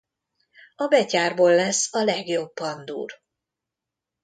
[0.75, 3.11] A betyárból lesz a legjobb pandúr.